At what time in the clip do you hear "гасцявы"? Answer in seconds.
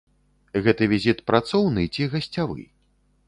2.13-2.67